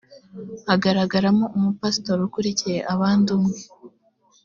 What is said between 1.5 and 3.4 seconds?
umupasitori ukuriye abandi